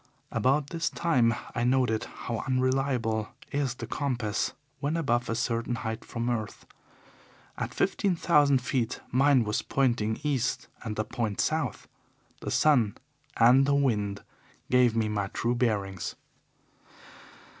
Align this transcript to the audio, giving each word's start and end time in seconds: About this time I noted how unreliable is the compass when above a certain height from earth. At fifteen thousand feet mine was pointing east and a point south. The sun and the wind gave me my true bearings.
About 0.31 0.71
this 0.71 0.89
time 0.89 1.35
I 1.53 1.63
noted 1.63 2.05
how 2.05 2.39
unreliable 2.47 3.27
is 3.51 3.75
the 3.75 3.85
compass 3.85 4.53
when 4.79 4.97
above 4.97 5.29
a 5.29 5.35
certain 5.35 5.75
height 5.75 6.03
from 6.03 6.27
earth. 6.27 6.65
At 7.55 7.71
fifteen 7.75 8.15
thousand 8.15 8.63
feet 8.63 8.99
mine 9.11 9.43
was 9.43 9.61
pointing 9.61 10.19
east 10.23 10.67
and 10.83 10.97
a 10.97 11.03
point 11.03 11.39
south. 11.39 11.87
The 12.39 12.49
sun 12.49 12.97
and 13.37 13.67
the 13.67 13.75
wind 13.75 14.23
gave 14.71 14.95
me 14.95 15.07
my 15.07 15.27
true 15.27 15.53
bearings. 15.53 16.15